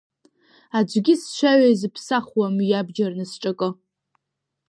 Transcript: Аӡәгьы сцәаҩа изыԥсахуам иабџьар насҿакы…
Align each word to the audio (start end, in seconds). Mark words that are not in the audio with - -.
Аӡәгьы 0.77 1.13
сцәаҩа 1.21 1.69
изыԥсахуам 1.73 2.55
иабџьар 2.69 3.11
насҿакы… 3.19 3.69